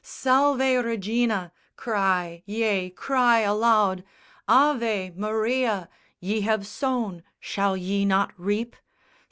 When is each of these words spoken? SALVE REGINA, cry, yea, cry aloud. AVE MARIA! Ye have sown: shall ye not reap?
SALVE 0.03 0.57
REGINA, 0.83 1.51
cry, 1.75 2.41
yea, 2.47 2.89
cry 2.89 3.41
aloud. 3.41 4.03
AVE 4.49 5.15
MARIA! 5.15 5.89
Ye 6.19 6.41
have 6.41 6.65
sown: 6.65 7.21
shall 7.39 7.77
ye 7.77 8.03
not 8.03 8.33
reap? 8.35 8.75